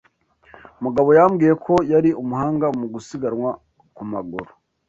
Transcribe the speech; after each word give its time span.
Mugabo 0.83 1.09
yambwiye 1.17 1.53
ko 1.65 1.73
yari 1.91 2.09
umuhanga 2.21 2.65
mu 2.77 2.85
gusiganwa 2.93 3.49
ku 3.95 4.03
maguru. 4.11 4.51